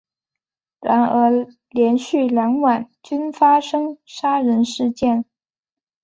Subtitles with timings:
[0.81, 1.29] 然而
[1.69, 5.25] 连续两晚均发生杀人事件。